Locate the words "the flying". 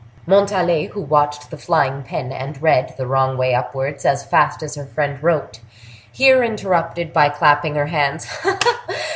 1.51-2.01